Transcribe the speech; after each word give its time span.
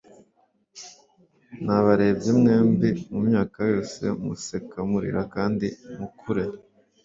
Nabarebye 1.63 2.29
mwembi 2.39 2.89
mumyaka 3.11 3.59
yose 3.73 4.03
museka 4.23 4.77
murira 4.89 5.21
kandi 5.35 5.67
mukure 5.99 6.43